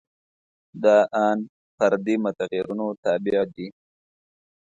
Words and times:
دا 0.83 0.97
ان 1.25 1.37
فردي 1.77 2.15
متغیرونو 2.23 2.87
تابع 3.03 3.41
دي. 3.55 3.67